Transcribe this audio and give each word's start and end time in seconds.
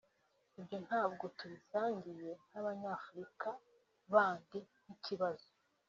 ibyo 0.59 0.77
ntabwo 0.85 1.25
tubisangiye 1.37 2.31
n’abanyafrika 2.51 3.47
bandi 4.13 4.59
nk’ikibazo 4.81 5.47